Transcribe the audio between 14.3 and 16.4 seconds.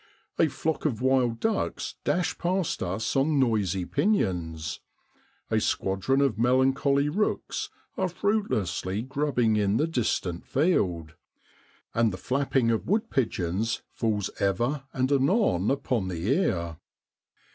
ever and anon upon the